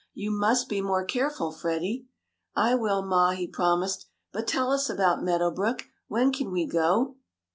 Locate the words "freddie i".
1.51-2.73